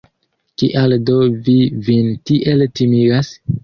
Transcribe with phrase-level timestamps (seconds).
[0.61, 1.19] Kial do
[1.51, 1.59] vi
[1.91, 3.35] vin tiel timigas?